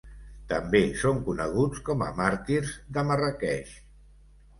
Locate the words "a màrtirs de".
2.05-3.05